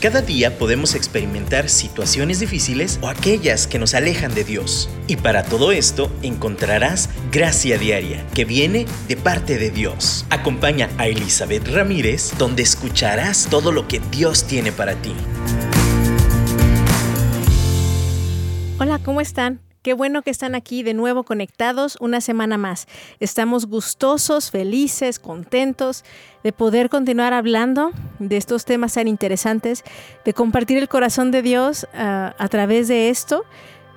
[0.00, 4.88] Cada día podemos experimentar situaciones difíciles o aquellas que nos alejan de Dios.
[5.06, 10.24] Y para todo esto encontrarás gracia diaria que viene de parte de Dios.
[10.30, 15.12] Acompaña a Elizabeth Ramírez donde escucharás todo lo que Dios tiene para ti.
[18.78, 19.60] Hola, ¿cómo están?
[19.82, 22.86] Qué bueno que están aquí de nuevo conectados una semana más.
[23.18, 26.04] Estamos gustosos, felices, contentos
[26.44, 29.82] de poder continuar hablando de estos temas tan interesantes,
[30.26, 33.44] de compartir el corazón de Dios ah, a través de esto.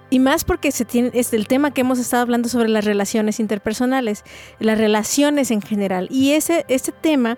[0.09, 4.23] Y más porque es el tema que hemos estado hablando sobre las relaciones interpersonales,
[4.59, 6.07] las relaciones en general.
[6.09, 7.38] Y ese, este tema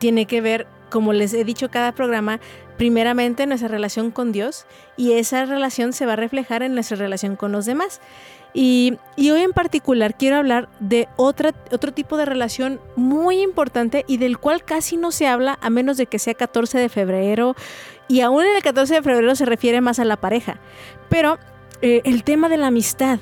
[0.00, 2.40] tiene que ver, como les he dicho cada programa,
[2.76, 7.36] primeramente nuestra relación con Dios y esa relación se va a reflejar en nuestra relación
[7.36, 8.00] con los demás.
[8.58, 14.16] Y, hoy en particular quiero hablar de otra, otro tipo de relación muy importante y
[14.16, 17.54] del cual casi no se habla a menos de que sea 14 de febrero
[18.08, 20.58] y aún en el 14 de febrero se refiere más a la pareja.
[21.10, 21.38] Pero
[21.82, 23.18] eh, el tema de la amistad,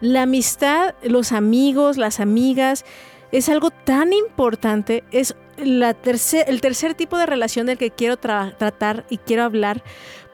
[0.00, 2.86] la amistad, los amigos, las amigas,
[3.32, 9.18] es algo tan importante, es el tercer tipo de relación del que quiero tratar y
[9.18, 9.82] quiero hablar,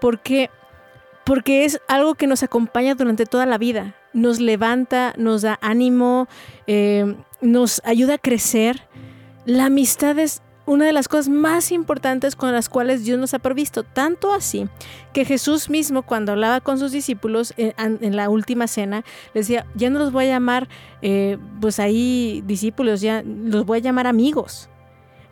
[0.01, 0.51] porque,
[1.25, 6.29] porque es algo que nos acompaña durante toda la vida, nos levanta, nos da ánimo,
[6.67, 8.83] eh, nos ayuda a crecer.
[9.45, 13.39] La amistad es una de las cosas más importantes con las cuales Dios nos ha
[13.39, 14.69] provisto, tanto así
[15.13, 19.91] que Jesús mismo cuando hablaba con sus discípulos en, la última cena, les decía, ya
[19.91, 20.69] no los voy a llamar,
[21.03, 24.69] eh, pues ahí discípulos, ya los voy a llamar amigos.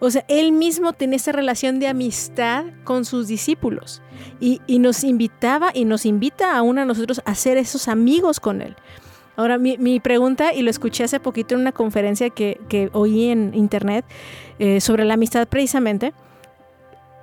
[0.04, 4.02] O sea, él mismo tenía esa relación de amistad con sus discípulos
[4.38, 8.76] y, nos invitaba y nos invita aún a nosotros a ser esos amigos con él.
[9.36, 14.04] Ahora, mi, pregunta, y lo escuché hace poquito en una conferencia que, oí en internet
[14.58, 16.12] eh, sobre la amistad precisamente,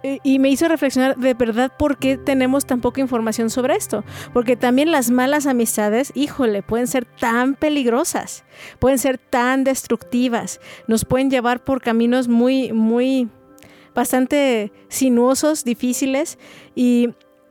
[0.04, 4.04] y me hizo reflexionar de verdad por qué tenemos tan poca información sobre esto.
[4.34, 8.44] Porque también las malas amistades, híjole, pueden ser tan peligrosas,
[8.80, 13.30] pueden ser tan destructivas, nos pueden llevar por caminos muy, muy,
[13.94, 16.38] bastante sinuosos, difíciles,
[16.76, 17.10] y,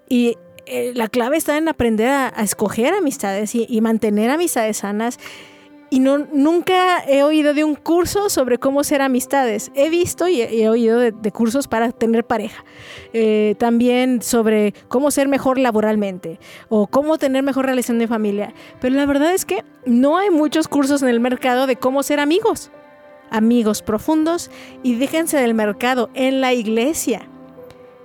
[0.08, 0.36] y
[0.72, 5.18] eh, la clave está en aprender a, escoger amistades y, mantener amistades sanas.
[5.92, 9.72] Y no, nunca he oído de un curso sobre cómo ser amistades.
[9.74, 12.64] He visto y he, oído de, cursos para tener pareja.
[13.12, 18.54] Eh, también sobre cómo ser mejor laboralmente o cómo tener mejor relación de familia.
[18.80, 22.20] Pero la verdad es que no hay muchos cursos en el mercado de cómo ser
[22.20, 22.70] amigos.
[23.28, 24.48] Amigos profundos
[24.84, 27.28] y déjense del mercado en la iglesia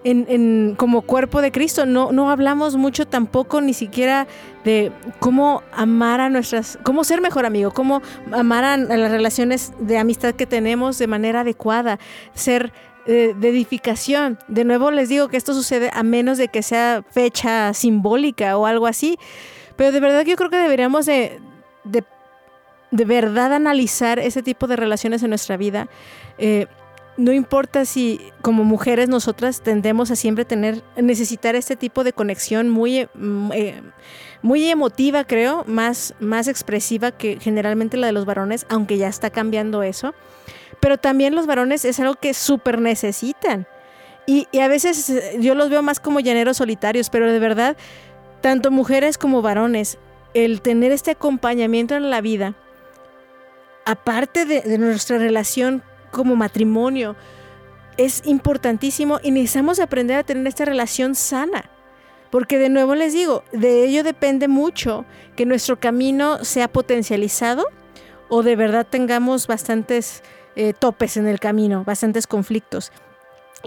[0.06, 1.86] en, como cuerpo de Cristo.
[1.86, 4.28] No, no hablamos mucho tampoco ni siquiera
[4.66, 8.02] de cómo amar a nuestras, cómo ser mejor amigo, cómo
[8.34, 12.00] amar a, las relaciones de amistad que tenemos de manera adecuada,
[12.34, 12.74] ser
[13.06, 14.40] eh, de edificación.
[14.48, 18.66] De nuevo les digo que esto sucede a menos de que sea fecha simbólica o
[18.66, 19.18] algo así.
[19.76, 21.40] Pero de verdad yo creo que deberíamos de,
[21.84, 22.04] de,
[22.90, 25.88] de verdad analizar ese tipo de relaciones en nuestra vida.
[26.40, 26.66] Eh,
[27.18, 32.70] no importa si como mujeres nosotras tendemos a siempre tener, necesitar este tipo de conexión
[32.70, 33.82] muy, mm, eh,
[34.42, 39.30] muy emotiva, creo, más, más expresiva que generalmente la de los varones, aunque ya está
[39.30, 40.14] cambiando eso.
[40.80, 43.68] Pero también los varones es algo que súper necesitan.
[44.28, 47.78] Y, a veces eh, yo los veo más como llaneros solitarios, pero de verdad,
[48.42, 49.98] tanto mujeres como varones,
[50.34, 52.56] el tener este acompañamiento en la vida,
[53.86, 57.16] aparte de, de nuestra relación como matrimonio.
[57.98, 61.70] Es importantísimo y necesitamos aprender a tener esta relación sana.
[62.36, 65.06] Porque de nuevo les digo, de ello depende mucho
[65.38, 67.66] que nuestro camino sea potencializado
[68.28, 70.22] o de verdad tengamos bastantes
[70.58, 72.92] eh, topes en el camino, bastantes conflictos.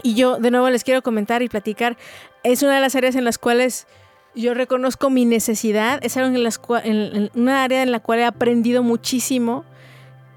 [0.03, 1.97] Y yo de nuevo les quiero comentar y platicar,
[2.43, 3.87] es una de las áreas en las cuales
[4.35, 9.65] yo reconozco mi necesidad, es una área en la cual he aprendido muchísimo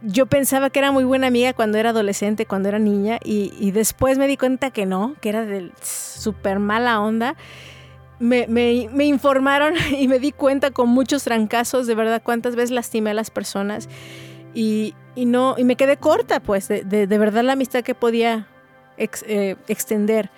[0.04, 4.18] yo pensaba que era muy buena amiga cuando era adolescente, cuando era niña, y, después
[4.18, 7.36] me di cuenta que no, que era de súper mala onda.
[8.22, 13.14] Me, informaron y me di cuenta con muchos trancazos, de verdad, cuántas veces lastimé a
[13.14, 13.88] las personas.
[14.54, 18.46] Y, no, y me quedé corta, pues, de, de, verdad la amistad que podía
[18.96, 20.30] eh, extender.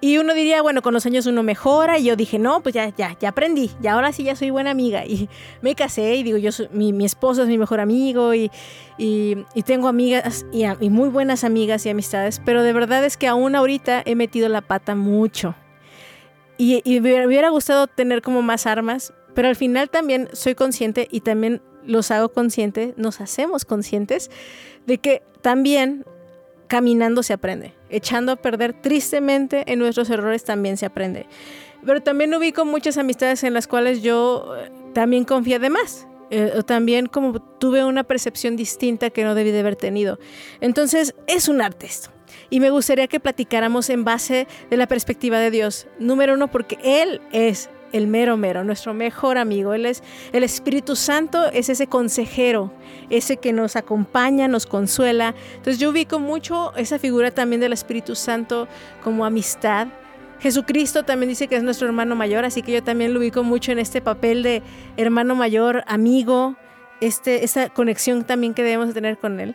[0.00, 1.98] Y uno diría, bueno, con los años uno mejora.
[1.98, 3.70] Y yo dije, no, pues ya, ya, ya aprendí.
[3.82, 5.06] Y ahora sí ya soy buena amiga.
[5.06, 5.30] Y
[5.62, 8.50] me casé y digo, yo mi, mi esposo es mi mejor amigo y,
[8.98, 12.40] y, tengo amigas y, y, muy buenas amigas y amistades.
[12.44, 15.54] Pero de verdad es que aún ahorita he metido la pata mucho.
[16.56, 19.12] Y, me hubiera gustado tener como más armas.
[19.34, 24.30] Pero al final también soy consciente y también los hago conscientes, nos hacemos conscientes
[24.86, 26.04] de que también
[26.68, 27.74] caminando se aprende.
[27.90, 31.26] Echando a perder tristemente en nuestros errores también se aprende.
[31.84, 36.06] Pero también ubico muchas amistades en las cuales yo eh, también confié de más.
[36.30, 40.18] Eh, o también como tuve una percepción distinta que no debí de haber tenido.
[40.60, 42.13] Entonces es un arte esto.
[42.50, 45.86] Y me gustaría que platicáramos en base de la perspectiva de Dios.
[45.98, 49.72] Número uno, porque Él es el mero mero, nuestro mejor amigo.
[49.72, 50.02] Él es
[50.32, 52.72] el Espíritu Santo, es ese consejero,
[53.08, 55.32] ese que nos acompaña, nos consuela.
[55.54, 58.66] Entonces yo ubico mucho esa figura también del Espíritu Santo
[59.04, 59.86] como amistad.
[60.40, 63.70] Jesucristo también dice que es nuestro hermano mayor, así que yo también lo ubico mucho
[63.70, 64.62] en este papel de
[64.96, 66.56] hermano mayor, amigo,
[67.00, 69.54] este, esta conexión también que debemos tener con Él.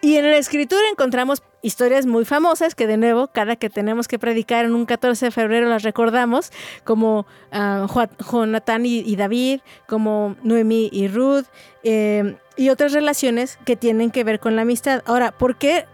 [0.00, 4.18] Y en la escritura encontramos historias muy famosas que de nuevo, cada que tenemos que
[4.18, 6.52] predicar en un 14 de febrero las recordamos,
[6.84, 11.46] como uh, Jonatán y, David, como Noemí y Ruth,
[11.82, 15.02] eh, y otras relaciones que tienen que ver con la amistad.
[15.06, 15.86] Ahora, ¿por qué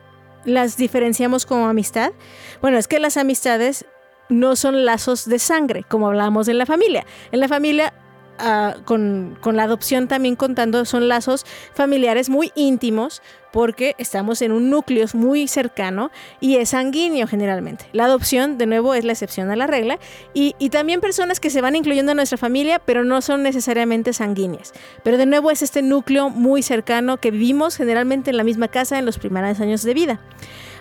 [0.45, 2.13] las diferenciamos como amistad?
[2.61, 3.87] Bueno, es que las amistades
[4.29, 7.07] no son lazos de sangre, como hablábamos en la familia.
[7.31, 7.95] En la familia
[8.43, 11.45] Ah, con, la adopción también contando, son lazos
[11.75, 13.21] familiares muy íntimos
[13.53, 16.11] porque estamos en un núcleo muy cercano
[16.41, 17.87] y es sanguíneo generalmente.
[17.93, 19.99] La adopción, de nuevo, es la excepción a la regla
[20.35, 24.73] y, también personas que se van incluyendo en nuestra familia pero no son necesariamente sanguíneas.
[25.03, 28.99] Pero de nuevo es este núcleo muy cercano que vivimos generalmente en la misma casa
[28.99, 30.21] en los primeros años de vida.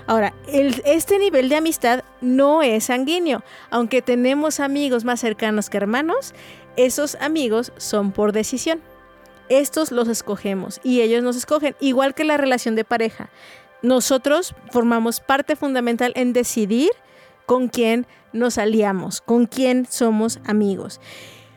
[0.08, 3.44] Ahora, este nivel de amistad no es sanguíneo.
[3.70, 6.34] Aunque tenemos amigos más cercanos que hermanos,
[6.78, 8.82] esos amigos son por decisión.
[9.50, 13.30] Estos los escogemos y ellos nos escogen, igual que la relación de pareja.
[13.82, 16.92] Nosotros formamos parte fundamental en decidir
[17.46, 21.02] con quién nos aliamos, con quién somos amigos.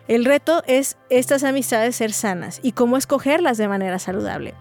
[0.09, 4.55] El reto es estas amistades ser sanas y cómo escogerlas de manera saludable.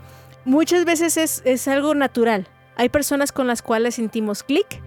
[0.46, 2.48] Muchas veces es, algo natural.
[2.76, 4.82] Hay personas con las cuales sentimos clic.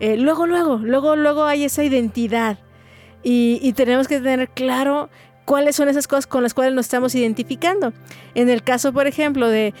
[0.00, 2.58] Eh, luego, luego, luego, luego hay esa identidad
[3.22, 5.10] y, tenemos que tener claro
[5.48, 7.94] cuáles son esas cosas con las cuales nos estamos identificando.
[8.34, 9.72] En el caso, por ejemplo, de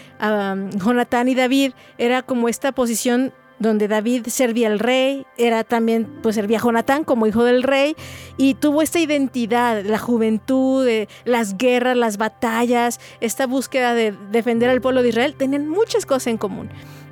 [0.82, 6.36] Jonatán y David, era como esta posición donde David servía al rey, era también, pues
[6.36, 7.96] servía a Jonatán como hijo del rey,
[8.38, 14.70] y tuvo esta identidad, la juventud, de las guerras, las batallas, esta búsqueda de defender
[14.70, 16.70] al pueblo de Israel, tenían muchas cosas en común.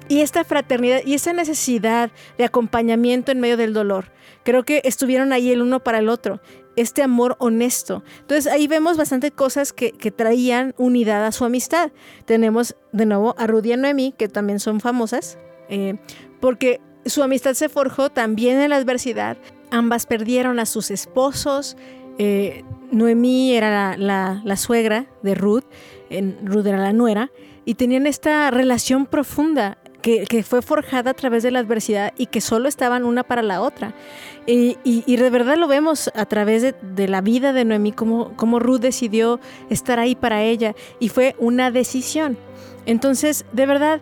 [0.08, 4.12] Y esta fraternidad y esa necesidad de acompañamiento en medio del dolor.
[4.44, 6.40] Creo que estuvieron ahí el uno para el otro.
[6.76, 8.05] Este amor honesto.
[8.20, 11.90] Entonces ahí vemos bastante cosas que, traían unidad a su amistad.
[12.25, 15.38] Tenemos de nuevo a Rudy y Noemí, que también son famosas,
[15.69, 15.96] eh,
[16.40, 19.38] porque su amistad se forjó también en la adversidad.
[19.70, 21.76] Ambas perdieron a sus esposos.
[22.19, 25.64] Eh, Noemí era la, suegra de Ruth,
[26.44, 27.31] Ruth era la nuera,
[27.64, 29.78] y tenían esta relación profunda
[30.28, 33.60] que, fue forjada a través de la adversidad y que solo estaban una para la
[33.60, 33.92] otra.
[34.46, 34.76] Y,
[35.16, 39.40] de verdad lo vemos a través de, la vida de Noemí, como, como Ruth decidió
[39.68, 42.38] estar ahí para ella y fue una decisión.
[42.86, 44.00] Entonces, de verdad,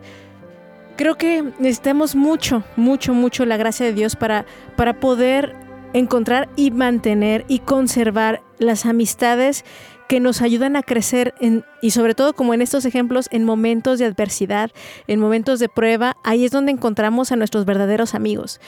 [0.97, 4.45] creo que necesitamos mucho, mucho, mucho la gracia de Dios para,
[4.77, 5.57] para poder
[5.95, 9.65] encontrar y mantener y conservar las amistades
[10.09, 11.35] que nos ayudan a crecer
[11.81, 14.71] y sobre todo como en estos ejemplos, en momentos de adversidad,
[15.07, 18.61] en momentos de prueba, ahí es donde encontramos a nuestros verdaderos amigos.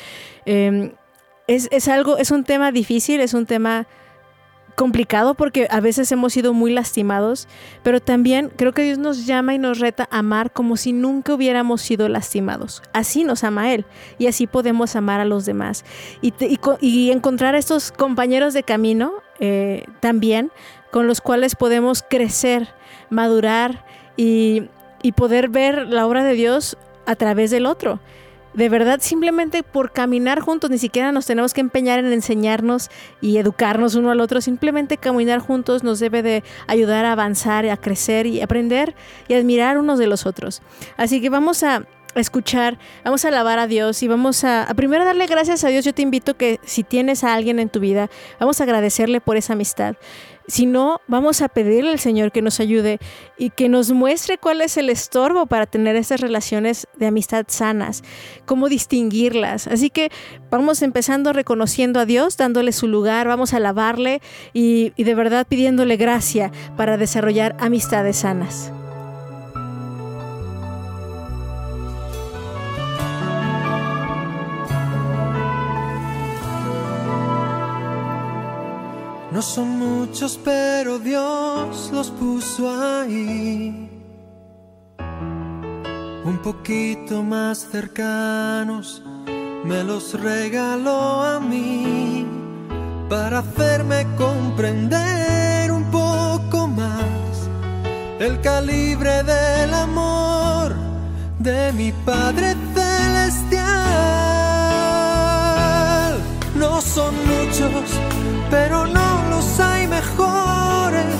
[0.44, 0.92] Em,
[1.46, 3.86] es, es, algo, es un tema difícil, es un tema
[4.76, 7.48] complicado porque a veces hemos sido muy lastimados,
[7.82, 11.34] pero también creo que Dios nos llama y nos reta a amar como si nunca
[11.34, 12.82] hubiéramos sido lastimados.
[12.92, 13.86] Así nos ama Él
[14.18, 15.84] y así podemos amar a los demás.
[16.20, 16.32] Y,
[16.80, 20.52] y, encontrar a estos compañeros de camino eh, también
[20.96, 22.68] con los cuales podemos crecer,
[23.10, 23.84] madurar
[24.16, 24.70] y,
[25.02, 28.00] y poder ver la obra de Dios a través del otro
[28.54, 32.88] de verdad simplemente por caminar juntos, ni siquiera nos tenemos que empeñar en enseñarnos
[33.20, 37.76] y educarnos uno al otro, simplemente caminar juntos nos debe de ayudar a avanzar, a
[37.76, 38.94] crecer y aprender
[39.28, 40.62] y admirar unos de los otros.
[40.96, 41.84] Así que vamos a
[42.14, 45.84] escuchar, vamos a alabar a Dios y vamos a, a, primero darle gracias a Dios.
[45.84, 48.08] Yo te invito que si tienes a alguien en tu vida,
[48.40, 49.96] vamos a agradecerle por esa amistad.
[50.48, 53.00] Si no, vamos a pedirle al Señor que nos ayude
[53.36, 58.04] y que nos muestre cuál es el estorbo para tener esas relaciones de amistad sanas,
[58.44, 59.66] cómo distinguirlas.
[59.66, 60.10] Así que
[60.50, 64.20] vamos empezando reconociendo a Dios, dándole su lugar, vamos a alabarle
[64.52, 68.72] y, y de verdad pidiéndole gracia para desarrollar amistades sanas.
[79.36, 79.75] No son
[80.16, 83.90] muchos, pero Dios los puso ahí.
[86.24, 89.02] Un poquito más cercanos,
[89.62, 92.26] me los regaló a mí
[93.10, 97.50] para hacerme comprender un poco más
[98.18, 100.74] el calibre del amor
[101.40, 103.66] de mi Padre Celestial.
[106.54, 107.84] No son muchos,
[108.50, 109.05] pero no
[109.60, 111.16] hay mejores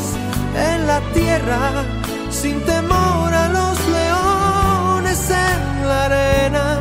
[0.55, 1.85] en la tierra,
[2.31, 6.81] sin temor a los leones en la arena,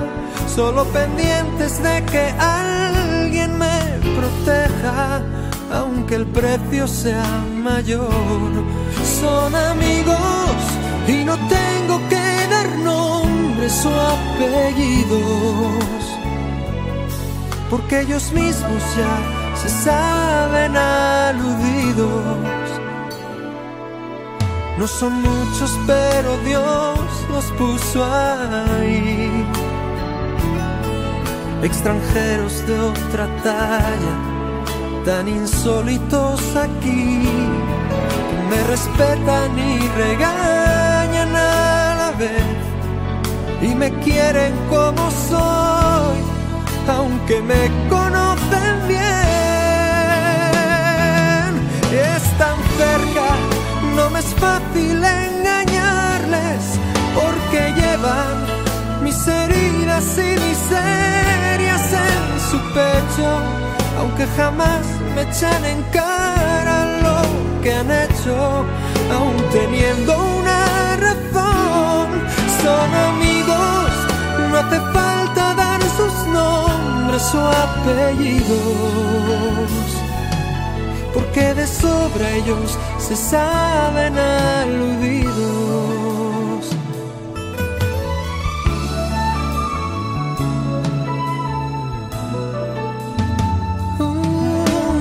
[0.54, 3.80] solo pendientes de que alguien me
[4.18, 5.22] proteja,
[5.72, 8.52] aunque el precio sea mayor.
[9.20, 10.56] Son amigos
[11.08, 15.84] y no tengo que dar nombres o apellidos,
[17.70, 22.38] porque ellos mismos ya se saben aludidos.
[24.78, 29.46] No son muchos, pero Dios los puso ahí.
[31.64, 34.16] Extranjeros de otra talla,
[35.04, 37.28] tan insólitos aquí,
[38.50, 42.62] me respetan y regañan a la vez.
[43.62, 46.20] Y me quieren como soy,
[46.88, 49.05] aunque me conocen bien.
[53.96, 56.80] No me es fácil engañarles
[57.14, 58.38] porque llevan
[59.02, 63.28] mis heridas y miserias en su pecho,
[64.00, 67.22] aunque jamás me echan en cara lo
[67.62, 68.66] que han hecho,
[69.16, 72.08] aún teniendo una razón,
[72.62, 73.90] son amigos,
[74.50, 79.16] no hace falta dar sus nombres o apellidos
[81.16, 85.36] porque de sobra ellos se saben aludidos.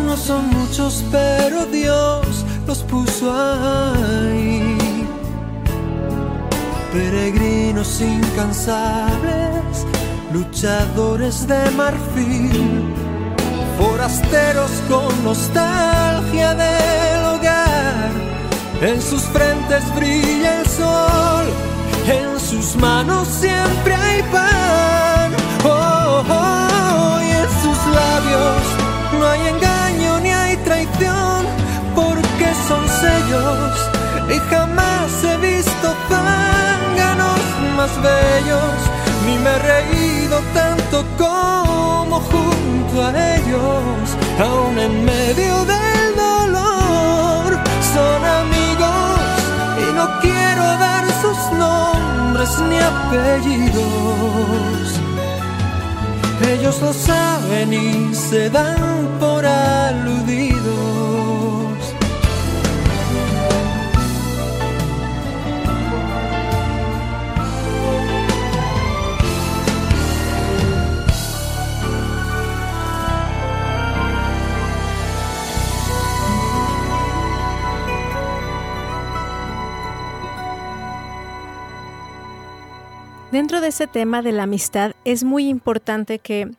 [0.07, 4.79] No son muchos, pero Dios los puso ahí.
[6.93, 9.85] Peregrinos incansables,
[10.33, 13.04] luchadores de marfil
[13.79, 18.11] forasteros con nostalgia del hogar.
[18.81, 21.47] En sus frentes brilla el sol,
[22.07, 25.33] en sus manos siempre hay pan.
[25.65, 28.63] Oh, oh, y en sus labios
[29.19, 31.47] no hay engaño ni hay traición,
[31.95, 33.95] porque son sellos
[34.31, 37.41] y jamás he visto zánganos
[37.77, 38.79] más bellos,
[39.27, 44.07] ni me he reído tanto como junto a ellos,
[44.39, 47.49] aún en medio del dolor.
[47.95, 49.19] Son amigos
[49.85, 54.25] y no quiero dar sus nombres ni apellidos.
[56.53, 60.84] Ellos lo saben y se dan por aludidos.
[83.35, 86.53] Dentro de ese tema de la amistad es muy importante que,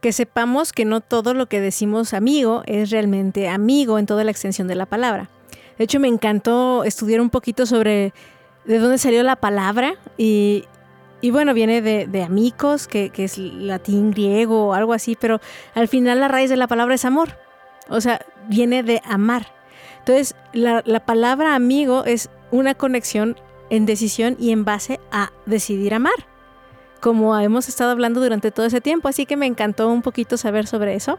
[0.00, 4.32] que sepamos que no todo lo que decimos amigo es realmente amigo en toda la
[4.32, 5.30] extensión de la palabra.
[5.78, 8.12] De hecho, me encantó estudiar un poquito sobre
[8.64, 10.64] de dónde salió la palabra y,
[11.20, 15.40] y bueno, viene de, de amigos, que, que, es latín, griego o algo así, pero
[15.76, 17.38] al final la raíz de la palabra es amor.
[17.90, 19.54] O sea, viene de amar.
[20.00, 23.36] Entonces, la, la palabra amigo es una conexión
[23.70, 26.26] en decisión y en base a decidir amar,
[27.00, 30.66] como hemos estado hablando durante todo ese tiempo, así que me encantó un poquito saber
[30.66, 31.18] sobre eso.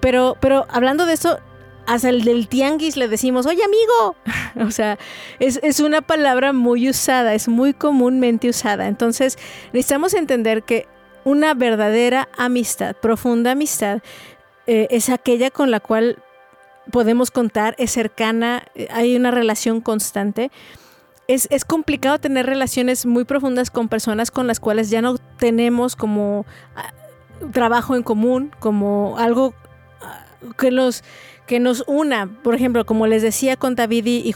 [0.00, 1.38] Pero, pero hablando de eso,
[1.86, 4.16] hasta el del tianguis le decimos, oye amigo,
[4.66, 4.98] o sea,
[5.38, 8.88] es, es, una palabra muy usada, es muy comúnmente usada.
[8.88, 9.38] Entonces,
[9.72, 10.86] necesitamos entender que
[11.24, 14.00] una verdadera amistad, profunda amistad,
[14.66, 16.18] eh, es aquella con la cual
[16.90, 20.50] podemos contar, es cercana, hay una relación constante
[21.28, 25.94] es, es, complicado tener relaciones muy profundas con personas con las cuales ya no tenemos
[25.94, 31.04] como uh, trabajo en común, como algo uh, que nos
[31.46, 34.34] que nos una, por ejemplo, como les decía con David y,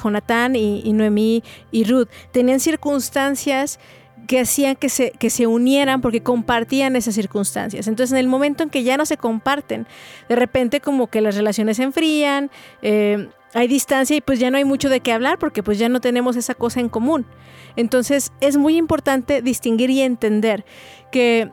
[0.54, 3.78] y, y, Noemí y Ruth, tenían circunstancias
[4.26, 7.86] que hacían que se, que se unieran porque compartían esas circunstancias.
[7.86, 9.86] Entonces, en el momento en que ya no se comparten,
[10.30, 14.56] de repente como que las relaciones se enfrían, eh, hay distancia y pues ya no
[14.56, 17.26] hay mucho de qué hablar porque pues ya no tenemos esa cosa en común.
[17.76, 20.64] Entonces es muy importante distinguir y entender
[21.10, 21.50] que,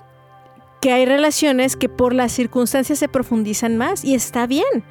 [0.81, 4.83] que hay relaciones que por las circunstancias se profundizan más y está bien.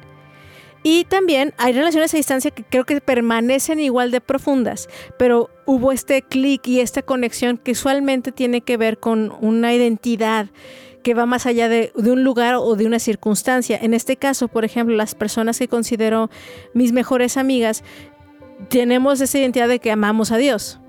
[0.81, 4.87] Y también hay relaciones a distancia que creo que permanecen igual de profundas,
[5.17, 10.47] pero hubo este clic y esta conexión que usualmente tiene que ver con una identidad
[11.03, 13.77] que va más allá de, un lugar o de una circunstancia.
[13.81, 16.29] En este caso, por ejemplo, las personas que considero
[16.73, 17.83] mis mejores amigas,
[18.69, 20.79] tenemos esa identidad de que amamos a Dios.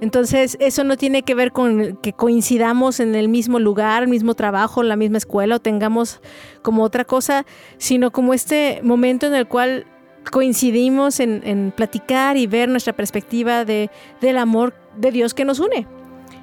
[0.00, 4.34] Entonces, eso no tiene que ver con que coincidamos en el mismo lugar, el mismo
[4.34, 6.20] trabajo, la misma escuela o tengamos
[6.60, 7.46] como otra cosa,
[7.78, 9.86] sino como este momento en el cual
[10.30, 15.86] coincidimos en, platicar y ver nuestra perspectiva de, del amor de Dios que nos une.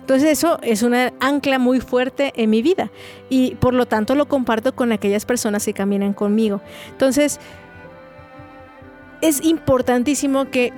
[0.04, 2.92] Entonces eso es una ancla muy fuerte en mi vida
[3.30, 6.60] y por lo tanto lo comparto con aquellas personas que caminan conmigo.
[6.90, 7.40] Entonces
[9.22, 10.74] es importantísimo que,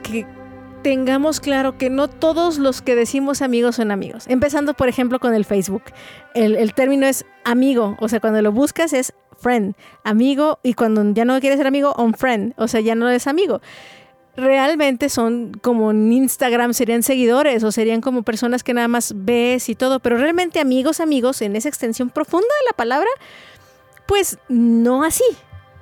[0.84, 4.26] tengamos claro que no todos los que decimos amigos son amigos.
[4.28, 5.82] Empezando por ejemplo con el Facebook.
[6.36, 11.04] El, el término es amigo, o sea, cuando lo buscas es friend, amigo, y cuando
[11.14, 13.62] ya no quieres ser amigo, un friend, o sea, ya no es amigo
[14.38, 19.70] realmente son como en Instagram serían seguidores o serían como personas que nada más ves
[19.70, 23.10] y todo, pero realmente amigos, amigos, en esa extensión profunda de la palabra,
[24.06, 25.24] pues no así.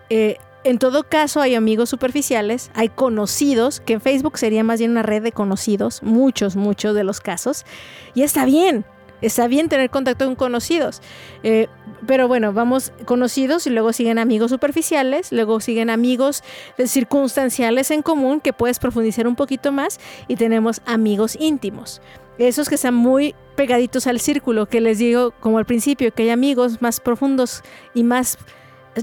[0.09, 4.91] Eh, en todo caso hay amigos superficiales, hay conocidos, que en Facebook sería más bien
[4.91, 7.65] una red de conocidos, muchos, muchos de los casos,
[8.13, 8.85] y está bien,
[9.23, 11.01] está bien tener contacto con conocidos.
[11.41, 11.67] Eh,
[12.05, 16.43] pero bueno, vamos conocidos y luego siguen amigos superficiales, luego siguen amigos
[16.85, 22.01] circunstanciales en común que puedes profundizar un poquito más y tenemos amigos íntimos.
[22.37, 26.29] Esos que están muy pegaditos al círculo, que les digo como al principio, que hay
[26.29, 27.61] amigos más profundos
[27.93, 28.37] y más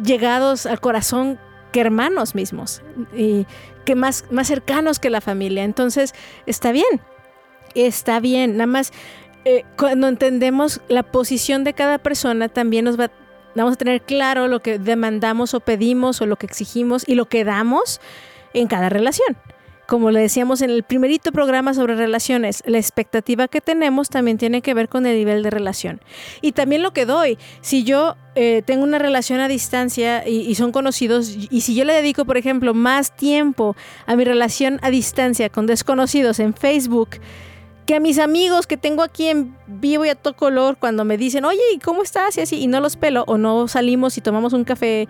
[0.05, 1.39] llegados al corazón
[1.73, 2.83] que hermanos mismos
[3.17, 3.47] y
[3.85, 5.65] que más, más cercanos que la familia.
[5.65, 6.15] Entonces,
[6.47, 7.01] está bien,
[7.75, 8.57] está bien.
[8.57, 8.93] Nada más
[9.45, 13.11] eh, cuando entendemos la posición de cada persona, también nos va,
[13.55, 17.27] vamos a tener claro lo que demandamos o pedimos o lo que exigimos y lo
[17.27, 18.01] que damos
[18.53, 19.37] en cada relación.
[19.87, 24.63] Como le decíamos en el primerito programa sobre relaciones, la expectativa que tenemos también tiene
[24.63, 26.01] que ver con el nivel de relación.
[26.43, 27.39] Y también lo que doy.
[27.61, 31.85] Si yo eh, tengo una relación a distancia y, y, son conocidos, y si yo
[31.85, 33.75] le dedico, por ejemplo, más tiempo
[34.07, 37.19] a mi relación a distancia con desconocidos en Facebook,
[37.91, 41.17] que a mis amigos que tengo aquí en vivo y a todo color, cuando me
[41.17, 42.39] dicen, oye, ¿y cómo estás?
[42.39, 45.09] Y así, y no los pelo, o no salimos y tomamos un café,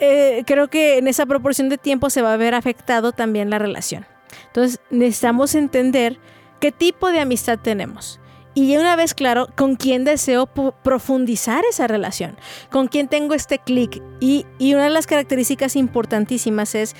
[0.00, 3.60] eh, creo que en esa proporción de tiempo se va a ver afectado también la
[3.60, 4.06] relación.
[4.48, 6.18] Entonces, necesitamos entender
[6.58, 8.18] qué tipo de amistad tenemos.
[8.54, 12.36] Y una vez claro, con quién deseo profundizar esa relación,
[12.72, 14.02] con quién tengo este clic.
[14.18, 16.96] Y, y una de las características importantísimas es,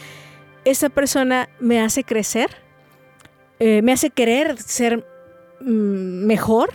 [0.65, 2.64] esa persona me hace crecer,
[3.59, 5.07] eh, me hace querer ser
[5.61, 6.71] mm, mejor.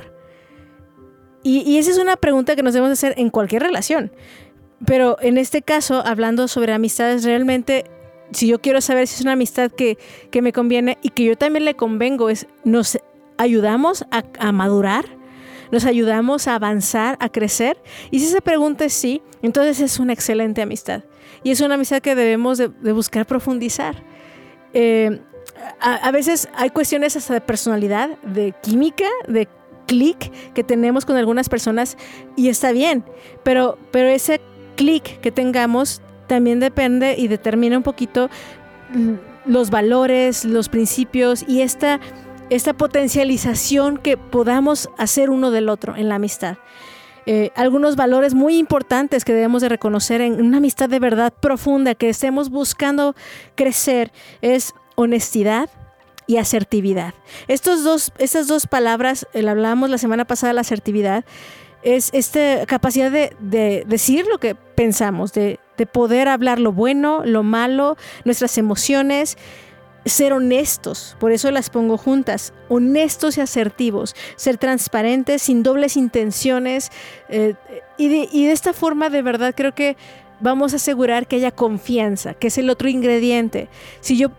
[1.42, 4.12] Y, esa es una pregunta que nos debemos hacer en cualquier relación.
[4.86, 7.86] Pero en este caso, hablando sobre amistades, realmente,
[8.32, 9.98] si yo quiero saber si es una amistad que,
[10.42, 13.00] me conviene y que yo también le convengo, es nos
[13.38, 15.06] ayudamos a, a madurar,
[15.72, 17.78] nos ayudamos a avanzar, a crecer.
[18.12, 21.04] Y si esa pregunta es sí, entonces es una excelente amistad.
[21.44, 24.04] Y es una amistad que debemos de, buscar profundizar.
[24.74, 25.22] Eh,
[25.80, 29.48] a, veces hay cuestiones hasta de personalidad, de química, de
[29.88, 31.98] clic que tenemos con algunas personas
[32.36, 33.04] y está bien,
[33.44, 34.40] pero, pero ese
[34.76, 38.30] clic que tengamos también depende y determina un poquito
[39.46, 42.00] los valores, los principios y esta,
[42.50, 46.58] esta potencialización que podamos hacer uno del otro en la amistad.
[47.26, 51.94] Eh, algunos valores muy importantes que debemos de reconocer en una amistad de verdad profunda
[51.94, 53.16] que estemos buscando
[53.56, 55.70] crecer es honestidad
[56.28, 57.14] y asertividad.
[57.48, 61.24] Estos dos, estas dos palabras, eh, hablábamos la semana pasada, la asertividad,
[61.82, 67.42] es esta capacidad de, decir lo que pensamos, de, de, poder hablar lo bueno, lo
[67.42, 69.38] malo, nuestras emociones,
[70.06, 76.90] ser honestos, por eso las pongo juntas, honestos y asertivos, ser transparentes, sin dobles intenciones,
[77.30, 77.56] eh,
[77.98, 79.96] y de esta forma de verdad creo que
[80.40, 83.70] vamos a asegurar que haya confianza, que es el otro ingrediente.
[84.02, 84.32] Si yo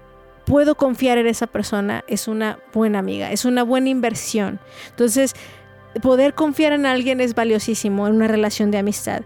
[0.50, 4.58] puedo confiar en esa persona es una buena amiga, es una buena inversión.
[4.88, 5.36] Entonces,
[6.02, 9.22] poder confiar en alguien es valiosísimo en una relación de amistad.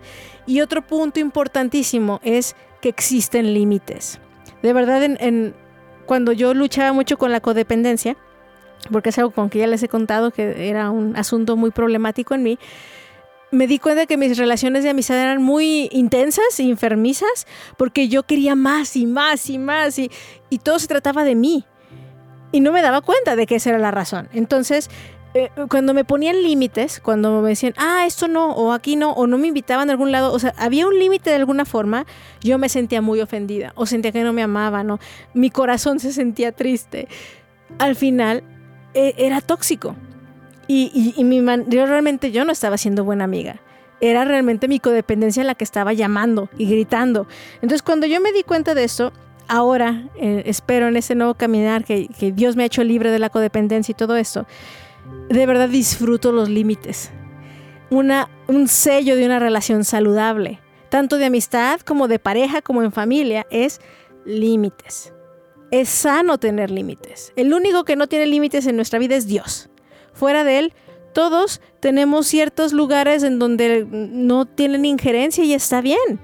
[0.46, 4.20] Y otro punto importantísimo es que existen límites.
[4.62, 5.54] De verdad, en,
[6.04, 8.18] cuando yo luchaba mucho con la codependencia,
[8.92, 12.34] porque es algo con que ya les he contado que era un asunto muy problemático
[12.34, 12.58] en mí,
[13.55, 18.25] me di cuenta que mis relaciones de amistad eran muy intensas y enfermizas porque yo
[18.25, 20.11] quería más y más y más y,
[20.51, 21.64] y todo se trataba de mí.
[22.53, 24.29] Y no me daba cuenta de que esa era la razón.
[24.33, 24.88] Entonces,
[25.35, 29.27] eh, cuando me ponían límites, cuando me decían, ah, esto no, o aquí no, o
[29.27, 32.07] no me invitaban a algún lado, o sea, había un límite de alguna forma,
[32.40, 34.97] yo me sentía muy ofendida, o sentía que no me amaban,
[35.33, 37.09] mi corazón se sentía triste.
[37.79, 38.45] Al final,
[38.95, 39.97] e, era tóxico.
[40.66, 43.61] Y, mi realmente yo no estaba siendo buena amiga.
[44.00, 47.27] Era realmente mi codependencia la que estaba llamando y gritando.
[47.57, 49.12] Entonces, cuando yo me di cuenta de esto,
[49.48, 53.31] ahora eh, espero en ese nuevo caminar que, Dios me ha hecho libre de la
[53.31, 54.46] codependencia y todo esto,
[55.29, 57.11] de verdad disfruto los límites.
[57.90, 63.46] Un sello de una relación saludable, tanto de amistad como de pareja como en familia,
[63.50, 63.81] es
[64.24, 65.12] límites.
[65.70, 67.33] Es sano tener límites.
[67.37, 69.70] El único que no tiene límites en nuestra vida es Dios.
[70.14, 70.72] Fuera de Él,
[71.12, 76.18] todos tenemos ciertos lugares en donde no tienen injerencia y está bien.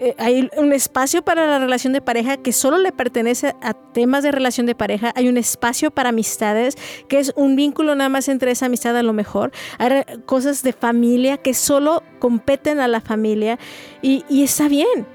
[0.00, 4.24] Eh, hay un espacio para la relación de pareja que solo le pertenece a temas
[4.24, 5.12] de relación de pareja.
[5.14, 6.76] Hay un espacio para amistades,
[7.08, 9.52] que es un vínculo nada más entre esa amistad a lo mejor.
[9.78, 13.58] Hay cosas de familia que solo competen a la familia
[14.02, 15.06] y, está bien.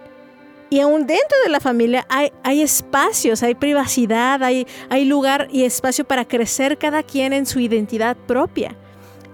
[0.69, 5.63] Y aún dentro de la familia hay, hay espacios, hay privacidad, hay, hay lugar y
[5.63, 8.75] espacio para crecer cada quien en su identidad propia.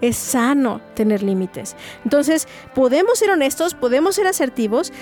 [0.00, 1.76] Es sano tener límites.
[2.04, 4.92] Entonces, podemos ser honestos, podemos ser asertivos,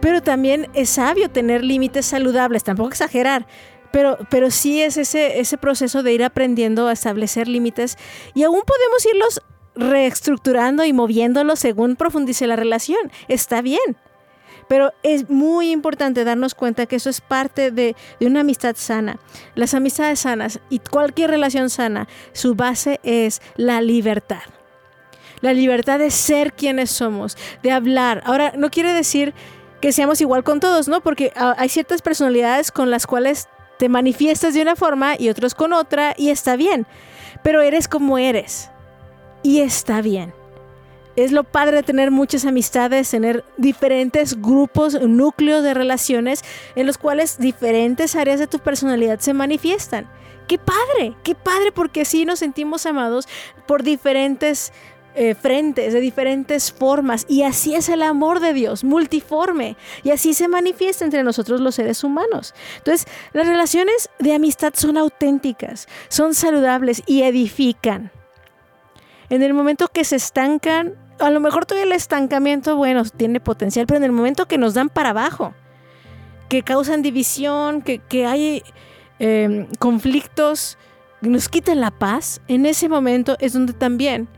[0.00, 3.46] pero también es sabio tener límites saludables, tampoco exagerar.
[3.92, 7.96] Pero, pero sí es ese, ese proceso de ir aprendiendo a establecer límites
[8.34, 9.42] y aún podemos irlos
[9.74, 13.10] reestructurando y moviéndolos según profundice la relación.
[13.28, 13.96] Está bien.
[14.68, 19.18] Pero es muy importante darnos cuenta que eso es parte de, una amistad sana.
[19.54, 24.42] Las amistades sanas y cualquier relación sana, su base es la libertad.
[25.40, 28.22] La libertad de ser quienes somos, de hablar.
[28.24, 29.34] Ahora, no quiere decir
[29.80, 31.00] que seamos igual con todos, ¿no?
[31.02, 33.48] Porque ah, hay ciertas personalidades con las cuales
[33.78, 36.86] te manifiestas de una forma y otros con otra y está bien.
[37.42, 38.70] Pero eres como eres
[39.42, 40.32] y está bien.
[41.16, 46.98] Es lo padre de tener muchas amistades, tener diferentes grupos, núcleos de relaciones en los
[46.98, 50.06] cuales diferentes áreas de tu personalidad se manifiestan.
[50.46, 51.16] ¡Qué padre!
[51.22, 51.72] ¡Qué padre!
[51.72, 53.26] Porque así nos sentimos amados
[53.66, 54.72] por diferentes
[55.14, 57.24] eh, frentes, de diferentes formas.
[57.26, 59.78] Y así es el amor de Dios, multiforme.
[60.04, 62.54] Y así se manifiesta entre nosotros los seres humanos.
[62.76, 68.12] Entonces, las relaciones de amistad son auténticas, son saludables y edifican.
[69.30, 73.86] En el momento que se estancan, a lo mejor todavía el estancamiento, bueno, tiene potencial,
[73.86, 75.54] pero en el momento que nos dan para abajo,
[76.48, 78.62] que causan división, que, hay
[79.18, 80.78] eh, conflictos,
[81.20, 84.28] nos quitan la paz, en ese momento es donde también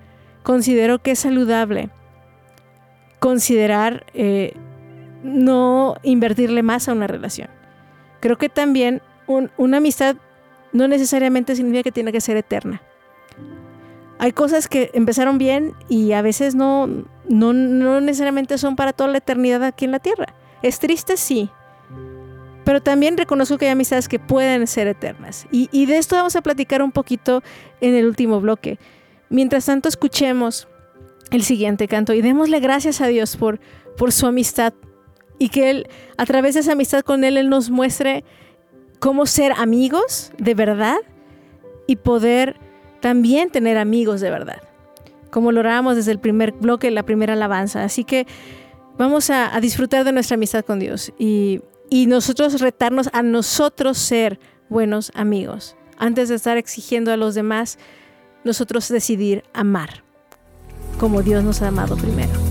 [0.43, 1.91] considero que es saludable
[3.19, 4.55] considerar eh,
[5.23, 7.49] no invertirle más a una relación.
[8.21, 10.17] Creo que también una amistad
[10.73, 12.83] no necesariamente significa que tiene que ser eterna.
[14.19, 16.89] Hay cosas que empezaron bien y a veces no,
[17.29, 17.53] no,
[18.01, 20.35] necesariamente son para toda la eternidad aquí en la tierra.
[20.63, 21.51] Es triste, sí.
[22.65, 25.47] Pero también reconozco que hay amistades que pueden ser eternas.
[25.53, 27.43] Y, de esto vamos a platicar un poquito
[27.81, 28.79] en el último bloque.
[29.31, 30.69] Mientras tanto, escuchemos
[31.31, 33.61] el siguiente canto y démosle gracias a Dios por,
[33.97, 34.75] por su amistad
[35.39, 38.25] y que Él, a través de esa amistad con Él nos muestre
[38.99, 40.97] cómo ser amigos de verdad
[41.87, 42.57] y poder
[43.01, 44.63] también tener amigos de verdad,
[45.31, 47.85] como lo orábamos desde el primer bloque, la primera alabanza.
[47.85, 48.27] Así que
[48.97, 54.39] vamos a, disfrutar de nuestra amistad con Dios y, y nosotros retarnos a nosotros ser
[54.69, 57.79] buenos amigos, antes de estar exigiendo a los demás
[58.45, 60.09] nosotros decidir amar
[60.99, 62.48] como Dios nos ha amado primero.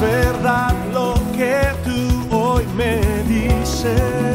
[0.00, 0.24] Me
[3.62, 4.33] asombra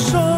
[0.00, 0.29] 说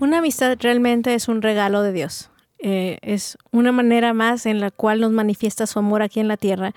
[0.00, 2.30] Una amistad realmente es un regalo de Dios.
[2.60, 6.36] Eh, es una manera más en la cual nos manifiesta su amor aquí en la
[6.36, 6.72] tierra.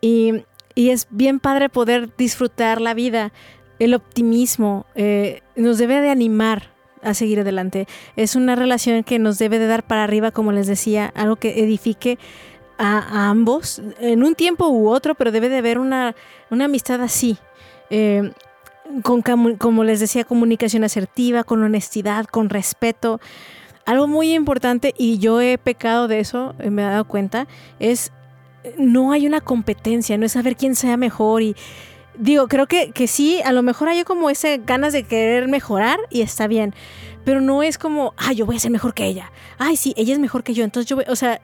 [0.00, 0.44] Y,
[0.76, 3.32] es bien padre poder disfrutar la vida,
[3.78, 7.86] el optimismo, eh, nos debe de animar a seguir adelante.
[8.16, 11.62] Es una relación que nos debe de dar para arriba, como les decía, algo que
[11.62, 12.18] edifique
[12.76, 16.16] a, ambos en un tiempo u otro, pero debe de haber una,
[16.50, 17.38] amistad así.
[17.90, 18.32] Eh,
[19.02, 19.22] con,
[19.56, 23.20] como les decía, comunicación asertiva, con honestidad, con respeto.
[23.86, 27.46] Algo muy importante, y yo he pecado de eso, eh, me he dado cuenta,
[27.78, 28.12] es
[28.78, 31.54] no hay una competencia, no es saber quién sea mejor y
[32.16, 35.98] digo, creo que, que sí, a lo mejor hay como ese ganas de querer mejorar
[36.10, 36.74] y está bien,
[37.24, 40.12] pero no es como, ay, yo voy a ser mejor que ella, ay, sí, ella
[40.12, 41.40] es mejor que yo, entonces yo voy, o sea,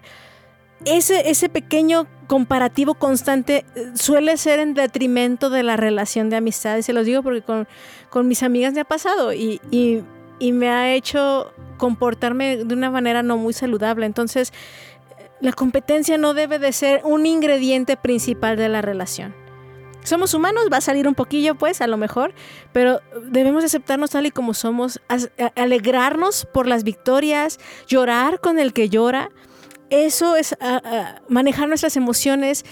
[0.84, 6.76] ese, ese pequeño comparativo constante eh, suele ser en detrimento de la relación de amistad,
[6.76, 7.66] y se los digo porque con,
[8.08, 10.02] con mis amigas me ha pasado y, y
[10.40, 14.06] y me ha hecho comportarme de una manera no muy saludable.
[14.06, 14.52] Entonces,
[15.40, 19.34] la competencia no debe de ser un ingrediente principal de la relación.
[20.02, 22.32] Somos humanos, va a salir un poquillo, pues, a lo mejor,
[22.72, 24.98] pero debemos aceptarnos tal y como somos,
[25.54, 29.30] alegrarnos por las victorias, llorar con el que llora.
[29.90, 30.56] Eso es
[31.28, 32.64] manejar nuestras emociones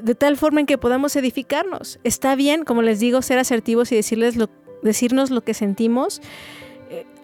[0.00, 1.98] de tal forma en que podamos edificarnos.
[2.04, 4.36] Está bien, como les digo, ser asertivos y decirles
[4.82, 6.20] decirnos lo que sentimos,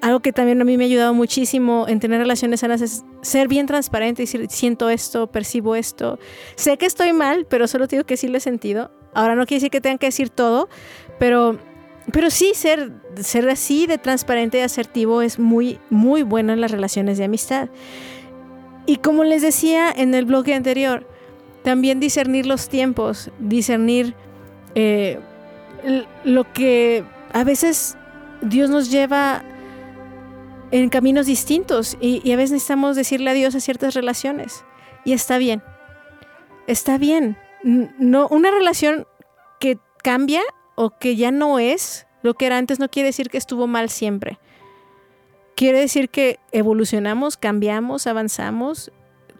[0.04, 3.48] algo que también a mí me ha ayudado muchísimo en tener relaciones sanas es ser
[3.48, 6.18] bien transparente y decir, siento esto, percibo esto.
[6.56, 8.90] Sé que estoy mal, pero solo digo que he sentido.
[9.14, 10.68] Ahora no quiere decir que tengan que decir todo,
[11.18, 11.58] pero,
[12.12, 16.70] pero sí ser, ser así de transparente y asertivo es muy, muy bueno en las
[16.70, 17.70] relaciones de amistad.
[18.86, 21.06] Y como les decía en el blog anterior,
[21.62, 24.14] también discernir los tiempos, discernir
[24.74, 25.18] eh,
[26.24, 27.96] lo que a veces
[28.42, 29.42] Dios nos lleva
[30.70, 34.64] en caminos distintos y, a veces necesitamos decirle adiós a ciertas relaciones.
[35.04, 35.62] Y está bien.
[36.66, 37.36] Está bien.
[37.62, 39.06] No, una relación
[39.60, 40.42] que cambia
[40.74, 43.88] o que ya no es lo que era antes no quiere decir que estuvo mal
[43.90, 44.38] siempre.
[45.56, 48.90] Quiere decir que evolucionamos, cambiamos, avanzamos.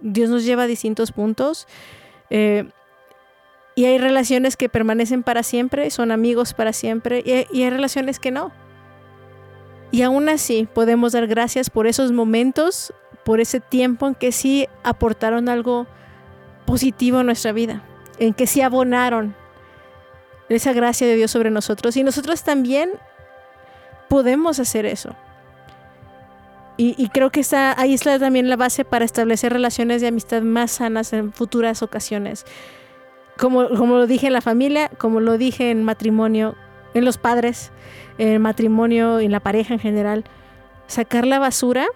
[0.01, 1.67] Dios nos lleva a distintos puntos.
[2.31, 2.69] Eh,
[3.75, 8.31] y hay relaciones que permanecen para siempre, son amigos para siempre, y hay relaciones que
[8.31, 8.53] no.
[9.91, 12.93] Y aún así podemos dar gracias por esos momentos,
[13.25, 15.87] por ese tiempo en que sí aportaron algo
[16.67, 17.83] positivo a nuestra vida,
[18.19, 19.35] en que sí abonaron
[20.49, 21.97] esa gracia de Dios sobre nosotros.
[21.97, 22.91] Y nosotros también
[24.09, 25.17] podemos hacer eso.
[26.77, 30.73] Y, creo que está, ahí está también la base para establecer relaciones de amistad más
[30.73, 32.45] sanas en futuras ocasiones.
[33.39, 36.57] Como, como lo dije en la familia, como lo dije en matrimonio,
[36.93, 37.71] en los padres,
[38.19, 40.25] en matrimonio y en la pareja en general.
[40.89, 41.87] Sacar la basura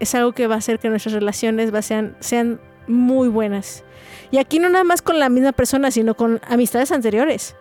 [0.00, 3.84] es algo que va a hacer que nuestras relaciones sean, sean muy buenas.
[4.32, 7.54] Y aquí no nada más con la misma persona, sino con amistades anteriores.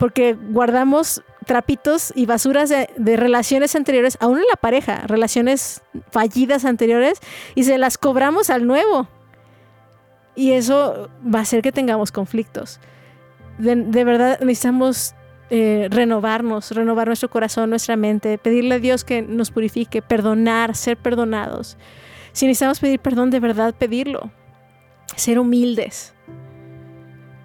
[0.00, 6.64] Porque guardamos trapitos y basuras de, de, relaciones anteriores, aún en la pareja, relaciones fallidas
[6.64, 7.18] anteriores,
[7.54, 9.08] y se las cobramos al nuevo.
[10.34, 12.80] Y eso va a hacer que tengamos conflictos.
[13.58, 15.14] De, verdad necesitamos
[15.50, 20.96] eh, renovarnos, renovar nuestro corazón, nuestra mente, pedirle a Dios que nos purifique, perdonar, ser
[20.96, 21.76] perdonados.
[22.32, 24.30] Si necesitamos pedir perdón, de verdad pedirlo,
[25.16, 26.14] ser humildes.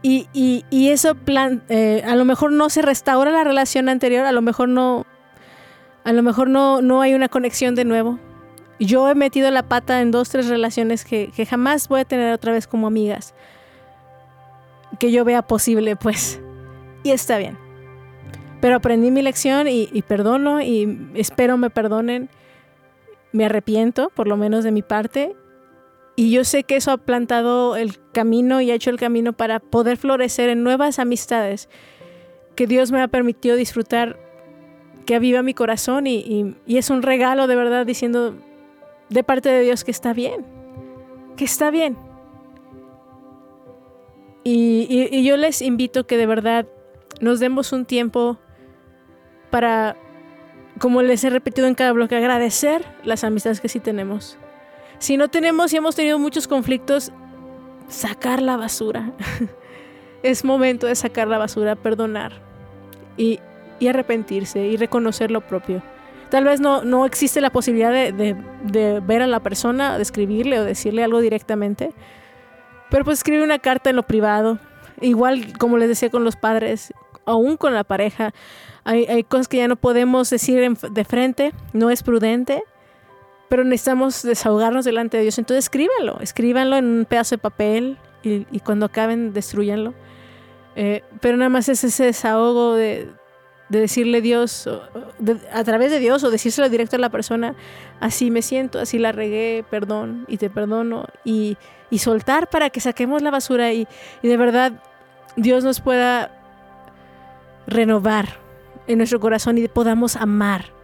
[0.01, 4.31] Y, y, eso plan, eh, a lo mejor no se restaura la relación anterior, a
[4.31, 5.05] lo mejor no,
[6.03, 8.19] a lo mejor no, no hay una conexión de nuevo.
[8.79, 12.31] Yo he metido la pata en dos, tres relaciones que, que jamás voy a tener
[12.31, 13.33] otra vez como amigas.
[14.99, 16.39] Que yo vea posible, pues.
[17.03, 17.57] Y está bien.
[18.61, 22.29] Pero aprendí mi lección y, perdono y espero me perdonen.
[23.31, 25.35] Me arrepiento, por lo menos de mi parte.
[26.19, 29.59] Y yo sé que eso ha plantado el camino y ha hecho el camino para
[29.59, 31.69] poder florecer en nuevas amistades
[32.55, 34.19] que Dios me ha permitido disfrutar,
[35.05, 38.35] que aviva mi corazón y, es un regalo de verdad diciendo
[39.09, 40.43] de parte de Dios que está bien,
[41.37, 41.95] que está bien.
[44.43, 46.65] y yo les invito que de verdad
[47.21, 48.39] nos demos un tiempo
[49.51, 49.95] para,
[50.79, 54.39] como les he repetido en cada bloque, agradecer las amistades que sí tenemos.
[54.99, 57.11] Si no tenemos y hemos tenido muchos conflictos,
[57.87, 59.11] sacar la basura.
[60.23, 62.33] es momento de sacar la basura, perdonar
[63.15, 63.39] y,
[63.87, 65.83] arrepentirse y reconocer lo propio.
[66.29, 70.59] Tal vez no, no existe la posibilidad de, de, ver a la persona, de escribirle
[70.59, 71.93] o decirle algo directamente,
[72.89, 74.59] pero pues escribe una carta en lo privado.
[74.99, 76.91] Igual, como les decía con los padres,
[77.25, 78.33] aún con la pareja.
[78.83, 82.63] Hay, hay cosas que ya no podemos decir de frente, no es prudente,
[83.49, 85.37] pero necesitamos desahogarnos delante de Dios.
[85.37, 89.93] Entonces escríbanlo, escríbanlo en un pedazo de papel y, cuando acaben destruyanlo.
[90.75, 93.09] Eh, pero nada más es ese desahogo de,
[93.69, 94.69] de decirle Dios,
[95.51, 97.55] a través de Dios o decírselo directo a la persona,
[97.99, 101.57] así me siento, así la regué, perdón y te perdono y,
[101.89, 103.87] y soltar para que saquemos la basura y,
[104.21, 104.71] y, de verdad
[105.35, 106.31] Dios nos pueda
[107.67, 108.39] renovar
[108.87, 110.76] en nuestro corazón y podamos amar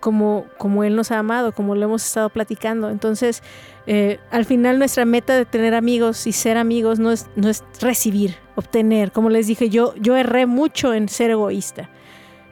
[0.00, 2.90] como, como Él nos ha amado, como lo hemos estado platicando.
[2.90, 3.42] Entonces,
[3.86, 7.64] eh, al final nuestra meta de tener amigos y ser amigos no es, no es
[7.80, 9.12] recibir, obtener.
[9.12, 11.90] Como les dije, yo, yo erré mucho en ser egoísta,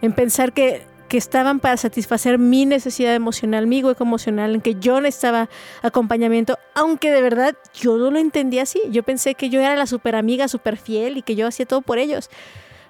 [0.03, 4.77] en pensar que, que estaban para satisfacer mi necesidad emocional, mi hueco emocional, en que
[4.77, 5.49] yo necesitaba
[5.83, 8.81] acompañamiento, aunque de verdad yo no lo entendía así.
[8.91, 11.83] Yo pensé que yo era la super amiga, super fiel y que yo hacía todo
[11.83, 12.31] por ellos.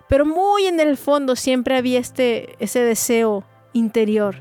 [0.09, 3.45] Pero muy en el fondo siempre había este, ese deseo
[3.77, 4.37] interior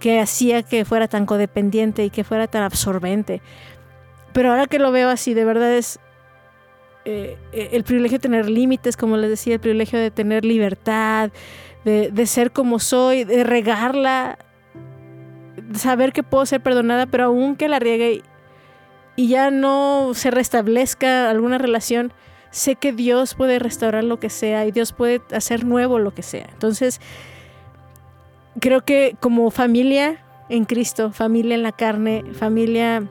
[0.00, 3.42] que hacía que fuera tan codependiente y que fuera tan absorbente.
[4.32, 5.98] Pero ahora que lo veo así, de verdad es
[7.04, 11.30] eh, eh, el privilegio de tener límites, como les decía, el privilegio de tener libertad,
[11.84, 14.38] de, ser como soy, de regarla,
[15.56, 18.22] de saber que puedo ser perdonada, pero aún que la riegue
[19.16, 22.12] y ya no se restablezca alguna relación,
[22.50, 26.22] sé que Dios puede restaurar lo que sea y Dios puede hacer nuevo lo que
[26.22, 26.46] sea.
[26.52, 27.00] Entonces,
[28.60, 33.08] creo que como familia en Cristo, familia en la carne, familia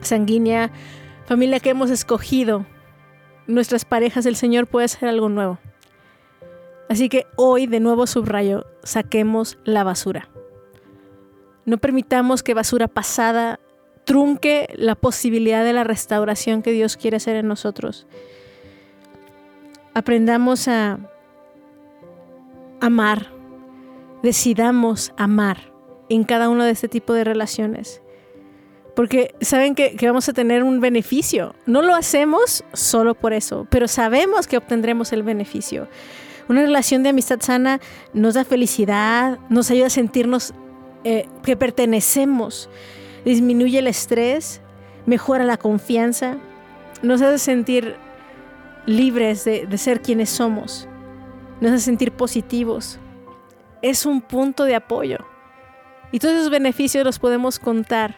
[0.00, 0.70] sanguínea,
[1.26, 2.66] familia que hemos escogido,
[3.46, 5.58] nuestras parejas, el Señor puede hacer algo nuevo.
[6.88, 10.28] Así que hoy de nuevo subrayo, saquemos la basura.
[11.66, 13.60] No permitamos que basura pasada
[14.04, 18.06] trunque la posibilidad de la restauración que Dios quiere hacer en nosotros.
[19.92, 20.98] Aprendamos a
[22.80, 23.37] amar
[24.22, 25.72] decidamos amar
[26.08, 28.02] en cada uno de este tipo de relaciones.
[28.94, 31.54] Porque saben que, vamos a tener un beneficio.
[31.66, 35.88] No lo hacemos solo por eso, pero sabemos que obtendremos el beneficio.
[36.48, 37.80] Una relación de amistad sana
[38.12, 40.54] nos da felicidad, nos ayuda a sentirnos
[41.04, 42.68] eh, que pertenecemos,
[43.24, 44.62] disminuye el estrés,
[45.06, 46.38] mejora la confianza,
[47.02, 47.96] nos hace sentir
[48.86, 50.88] libres de, de ser quienes somos,
[51.60, 52.98] nos hace sentir positivos,
[53.82, 55.18] es un punto de apoyo.
[56.12, 58.16] Y todos esos beneficios los podemos contar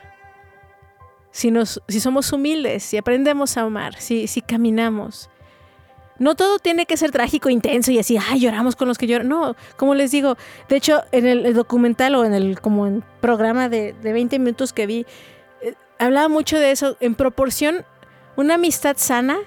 [1.31, 5.31] si, nos, si somos humildes, si aprendemos a amar, si, si caminamos.
[6.19, 9.29] No todo tiene que ser trágico, intenso y así, ay, lloramos con los que lloran.
[9.29, 10.37] No, como les digo,
[10.69, 14.73] de hecho, en el, documental o en el como en programa de, de 20 minutos
[14.73, 15.07] que vi,
[15.63, 16.97] eh, hablaba mucho de eso.
[17.01, 17.87] En proporción,
[18.37, 19.39] una amistad sana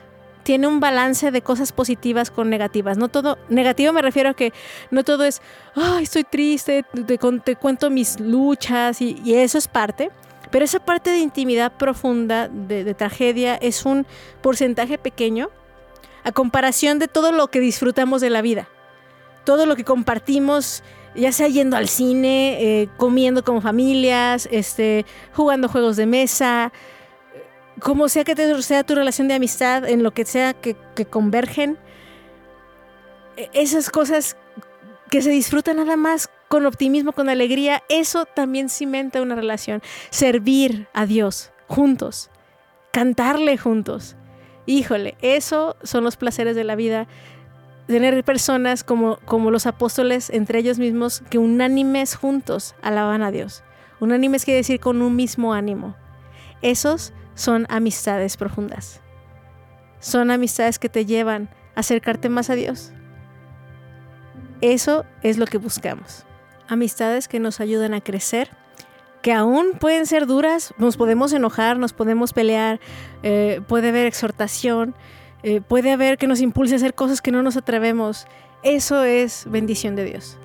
[0.43, 2.97] tiene un balance de cosas positivas con negativas.
[2.97, 4.53] No todo, negativo me refiero a que
[4.91, 5.41] no todo es,
[5.75, 10.11] ay, estoy triste, te, cuento mis luchas y, eso es parte.
[10.51, 14.05] Pero esa parte de intimidad profunda, de, tragedia, es un
[14.41, 15.49] porcentaje pequeño
[16.23, 18.67] a comparación de todo lo que disfrutamos de la vida.
[19.45, 20.83] Todo lo que compartimos,
[21.15, 26.71] ya sea yendo al cine, eh, comiendo como familias, este, jugando juegos de mesa,
[27.83, 30.75] como sea que sea tu relación de amistad, en lo que sea que,
[31.09, 31.77] convergen,
[33.35, 34.37] e, esas cosas
[35.11, 39.81] que se disfrutan nada más con optimismo, con alegría, eso también cimenta una relación.
[40.11, 42.31] Servir a Dios juntos,
[42.91, 44.15] cantarle juntos.
[44.65, 47.07] Híjole, eso son los placeres de la vida.
[47.87, 53.61] Tener personas como, como los apóstoles entre ellos mismos que unánimes juntos alaban a Dios.
[53.99, 55.97] Unánimes quiere decir con un mismo ánimo.
[56.61, 59.01] Esos son amistades profundas.
[59.99, 62.91] Son amistades que te llevan a acercarte más a Dios.
[64.61, 66.25] Eso es lo que buscamos.
[66.67, 68.49] Amistades que nos ayudan a crecer,
[69.21, 72.79] que aún pueden ser duras, nos podemos enojar, nos podemos pelear,
[73.23, 74.95] eh, puede haber exhortación,
[75.43, 78.27] eh, puede haber que nos impulse a hacer cosas que no nos atrevemos.
[78.63, 80.37] Eso es bendición de Dios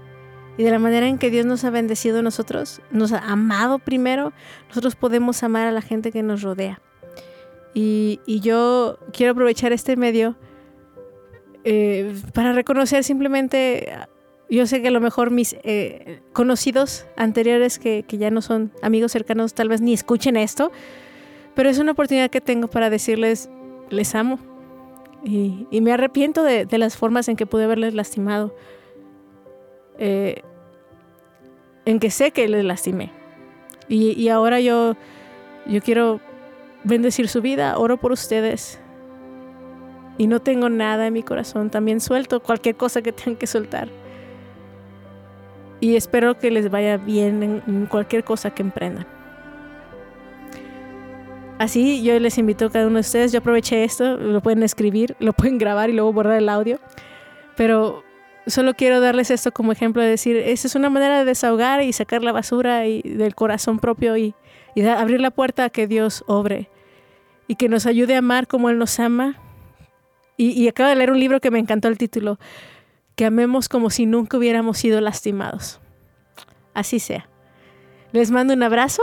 [0.59, 3.79] y de la manera en que Dios nos ha bendecido a nosotros, nos ha amado
[3.79, 4.33] primero,
[4.69, 6.83] nosotros podemos amar a la gente que nos rodea.
[7.75, 10.37] Y, yo quiero aprovechar este medio
[11.63, 13.89] eh, para reconocer simplemente,
[14.51, 19.13] yo sé que a lo mejor mis eh, conocidos anteriores que, ya no son amigos
[19.13, 20.73] cercanos tal vez ni escuchen esto,
[21.55, 23.49] pero es una oportunidad que tengo para decirles,
[23.91, 24.41] les amo.
[25.23, 28.57] Y, me arrepiento de, las formas en que pude haberles lastimado.
[29.99, 30.43] Eh,
[31.85, 33.11] en que sé que les lastimé.
[33.89, 34.95] Y, ahora yo,
[35.65, 36.21] yo quiero
[36.85, 38.79] bendecir su vida, oro por ustedes.
[40.19, 43.89] y no tengo nada en mi corazón, también suelto cualquier cosa que tengan que soltar.
[45.81, 49.07] Y espero que les vaya bien en, cualquier cosa que emprendan.
[51.59, 55.17] Así yo les invito a cada uno de ustedes, yo aproveché esto, lo pueden escribir,
[55.21, 56.79] lo pueden grabar y luego borrar el audio,
[57.57, 58.05] pero
[58.49, 61.93] solo quiero darles esto como ejemplo de decir, esa es una manera de desahogar y
[61.93, 64.35] sacar la basura y, del corazón propio y,
[64.97, 66.71] abrir la puerta a que Dios obre
[67.49, 69.37] y que nos ayude a amar como Él nos ama.
[70.37, 72.39] Y, y acabo de leer un libro que me encantó el título,
[73.17, 75.81] que amemos como si nunca hubiéramos sido lastimados.
[76.75, 77.29] Así sea.
[78.13, 79.03] Les mando un abrazo.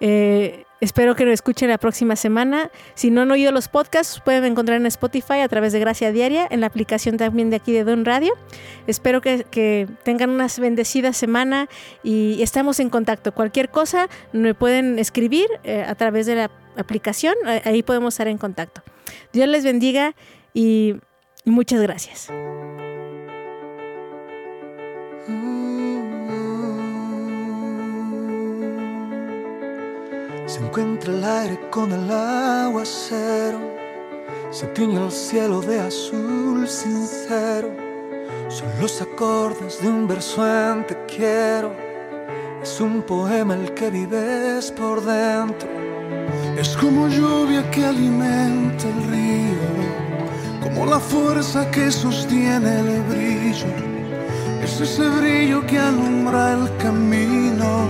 [0.00, 2.70] Eh, espero que lo escuchen la próxima semana.
[2.94, 6.46] Si no han oído los podcasts, pueden encontrar en Spotify a través de Gracia Diaria,
[6.50, 8.34] en la aplicación también de aquí de Don Radio.
[8.86, 11.68] Espero que, tengan una bendecida semana
[12.02, 13.32] y estamos en contacto.
[13.32, 17.34] Cualquier cosa me pueden escribir eh, a través de la aplicación.
[17.64, 18.82] Ahí podemos estar en contacto.
[19.32, 20.14] Dios les bendiga
[20.52, 20.96] y
[21.44, 22.30] muchas gracias.
[30.46, 33.58] Se encuentra el aire con el aguacero,
[34.50, 37.70] se tiñe el cielo de azul sincero.
[38.48, 41.72] Son los acordes de un verso en te quiero.
[42.62, 45.68] Es un poema el que vives por dentro.
[46.58, 53.72] Es como lluvia que alimenta el río, como la fuerza que sostiene el brillo.
[54.62, 57.88] Es ese brillo que alumbra el camino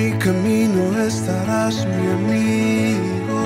[0.00, 3.42] mi camino estarás mi amigo.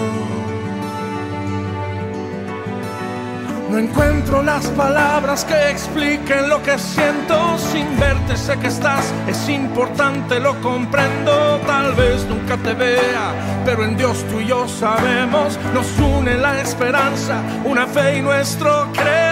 [3.71, 9.49] No encuentro las palabras que expliquen lo que siento sin verte, sé que estás, es
[9.49, 13.33] importante, lo comprendo, tal vez nunca te vea,
[13.65, 18.93] pero en Dios tú y yo sabemos, nos une la esperanza, una fe y nuestro
[18.93, 19.24] credo.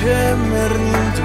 [0.00, 1.22] Que me rindo.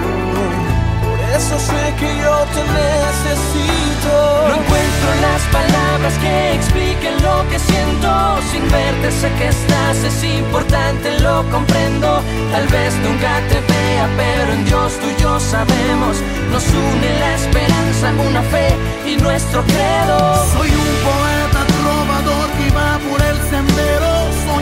[1.06, 4.14] Por eso sé que yo te necesito.
[4.50, 8.10] No encuentro las palabras que expliquen lo que siento.
[8.52, 12.22] Sin verte sé que estás, es importante, lo comprendo.
[12.52, 16.16] Tal vez nunca te vea, pero en Dios tú y yo sabemos.
[16.52, 18.68] Nos une la esperanza, una fe
[19.06, 20.18] y nuestro credo.
[20.54, 24.15] Soy un poeta trovador que va por el sendero,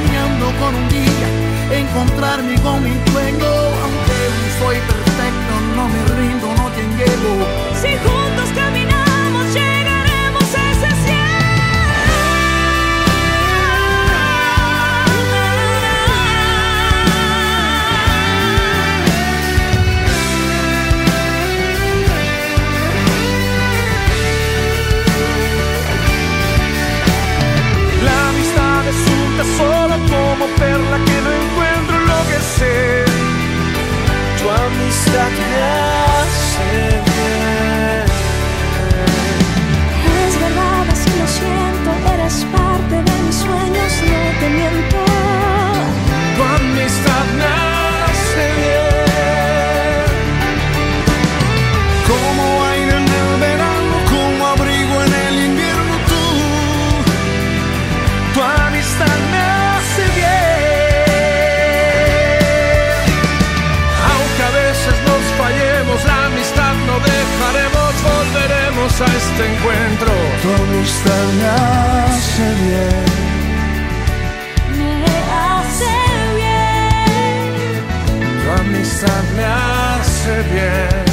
[0.06, 3.54] soñando con un día encontrarme con mi sueño
[4.60, 7.32] soy perfecto, no me rindo, no te llevo.
[7.82, 11.24] Si juntos caminamos, llegaremos a ese cielo.
[28.04, 33.06] La como perla que no encuentro lo que sé
[34.40, 36.72] tu amistad me hace
[37.08, 37.73] bien.
[69.06, 70.12] este encuentro.
[70.42, 73.06] Tu amistad me hace bien.
[74.78, 74.94] Me
[75.42, 75.94] hace
[76.36, 77.84] bien.
[78.42, 81.13] Tu amistad me hace bien.